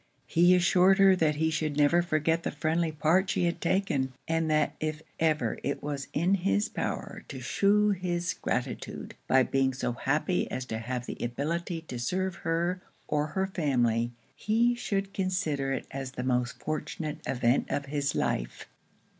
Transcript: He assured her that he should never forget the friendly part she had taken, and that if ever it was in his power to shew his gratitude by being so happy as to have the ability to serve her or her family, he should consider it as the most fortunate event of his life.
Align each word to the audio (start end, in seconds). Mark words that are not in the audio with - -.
He 0.25 0.55
assured 0.55 0.97
her 0.97 1.15
that 1.17 1.35
he 1.35 1.51
should 1.51 1.77
never 1.77 2.01
forget 2.01 2.41
the 2.41 2.49
friendly 2.49 2.91
part 2.91 3.29
she 3.29 3.45
had 3.45 3.61
taken, 3.61 4.13
and 4.27 4.49
that 4.49 4.75
if 4.79 5.03
ever 5.19 5.59
it 5.61 5.83
was 5.83 6.07
in 6.11 6.33
his 6.33 6.69
power 6.69 7.23
to 7.27 7.39
shew 7.39 7.91
his 7.91 8.33
gratitude 8.33 9.13
by 9.27 9.43
being 9.43 9.75
so 9.75 9.91
happy 9.91 10.49
as 10.49 10.65
to 10.65 10.79
have 10.79 11.05
the 11.05 11.17
ability 11.21 11.81
to 11.81 11.99
serve 11.99 12.37
her 12.37 12.81
or 13.07 13.27
her 13.27 13.45
family, 13.45 14.11
he 14.35 14.73
should 14.73 15.13
consider 15.13 15.71
it 15.71 15.85
as 15.91 16.13
the 16.13 16.23
most 16.23 16.57
fortunate 16.57 17.19
event 17.27 17.69
of 17.69 17.85
his 17.85 18.15
life. 18.15 18.65